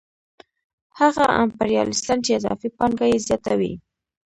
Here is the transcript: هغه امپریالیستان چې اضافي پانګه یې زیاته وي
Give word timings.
هغه 0.99 1.25
امپریالیستان 1.43 2.17
چې 2.25 2.31
اضافي 2.39 2.69
پانګه 2.77 3.05
یې 3.11 3.17
زیاته 3.25 3.53
وي 3.59 3.73